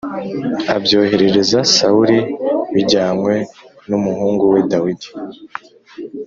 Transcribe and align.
abyoherereza 0.75 1.59
Sawuli 1.75 2.17
bijyanywe 2.73 3.33
n’umuhungu 3.89 4.43
we 4.53 4.59
Dawidi. 4.71 5.09